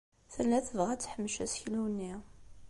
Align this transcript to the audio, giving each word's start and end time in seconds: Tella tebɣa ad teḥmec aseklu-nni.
Tella 0.33 0.59
tebɣa 0.67 0.89
ad 0.93 0.99
teḥmec 1.01 1.35
aseklu-nni. 1.43 2.13